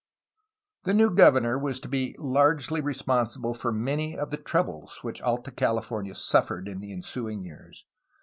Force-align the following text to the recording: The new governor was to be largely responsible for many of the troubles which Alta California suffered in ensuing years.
The 0.83 0.95
new 0.95 1.11
governor 1.11 1.59
was 1.59 1.79
to 1.81 1.87
be 1.87 2.15
largely 2.17 2.81
responsible 2.81 3.53
for 3.53 3.71
many 3.71 4.17
of 4.17 4.31
the 4.31 4.37
troubles 4.37 5.03
which 5.03 5.21
Alta 5.21 5.51
California 5.51 6.15
suffered 6.15 6.67
in 6.67 6.83
ensuing 6.83 7.43
years. 7.43 7.85